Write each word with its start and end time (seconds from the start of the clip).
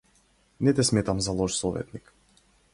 Не 0.59 0.73
те 0.79 0.83
сметам 0.83 1.21
за 1.21 1.31
лош 1.31 1.53
советник. 1.61 2.13